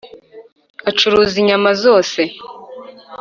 Acuruza 0.89 1.35
inyama 1.41 1.69
zose 1.83 2.21